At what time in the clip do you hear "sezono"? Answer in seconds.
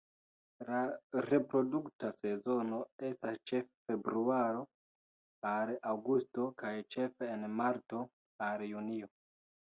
2.21-2.79